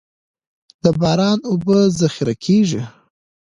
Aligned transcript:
د 0.83 0.85
باران 0.99 1.39
اوبه 1.49 1.77
ذخیره 1.99 2.35
کیږي 2.45 2.81